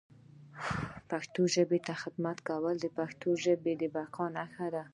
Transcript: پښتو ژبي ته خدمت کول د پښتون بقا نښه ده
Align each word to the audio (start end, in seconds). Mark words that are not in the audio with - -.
پښتو 1.09 1.41
ژبي 1.55 1.79
ته 1.87 1.93
خدمت 2.01 2.37
کول 2.49 2.75
د 2.81 2.87
پښتون 2.97 3.35
بقا 3.95 4.25
نښه 4.35 4.67
ده 4.75 4.83